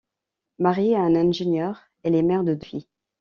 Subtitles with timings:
[0.57, 2.87] Mariée à un ingénieur, elle est mère de deux filles.